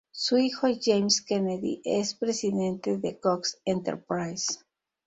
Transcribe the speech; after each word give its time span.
Su 0.09 0.39
hijo 0.39 0.67
James 0.81 1.21
Kennedy 1.21 1.79
es 1.85 2.15
presidente 2.15 2.97
de 2.97 3.19
Cox 3.19 3.59
Enterprises. 3.65 4.65